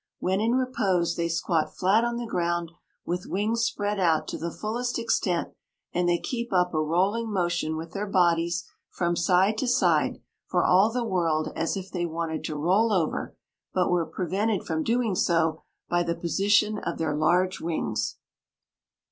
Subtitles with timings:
[0.17, 2.71] When in repose they squat flat on the ground,
[3.05, 5.49] with wings spread out to the fullest extent,
[5.93, 10.63] and they keep up a rolling motion with their bodies from side to side, for
[10.63, 13.37] all the world as if they wanted to roll over,
[13.75, 18.15] but were prevented from doing so by the position of their large wings.